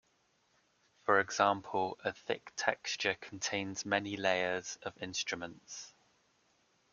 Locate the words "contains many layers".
3.13-4.79